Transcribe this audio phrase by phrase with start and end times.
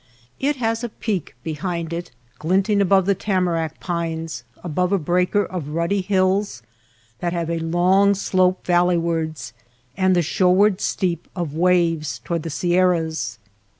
[0.39, 2.09] It has a peak behind it,
[2.39, 6.63] glinting above the tamarack pines, above a breaker of ruddy hills
[7.19, 9.53] that have a long slope valley wards
[9.95, 13.37] and the shoreward steep of waves toward the Sierras.